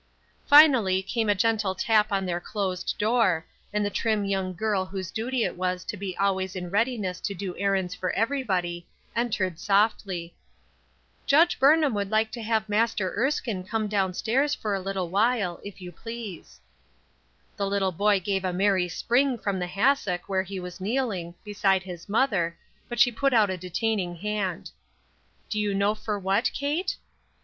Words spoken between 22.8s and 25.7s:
but she put out a detaining hand." Do